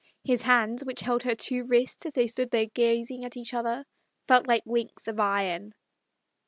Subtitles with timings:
[0.23, 3.85] His hands, which held her two wrists as they stood there gazing at each other,
[4.27, 5.75] felt like links of iron.